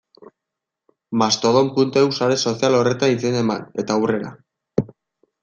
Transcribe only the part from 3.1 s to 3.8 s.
izena eman,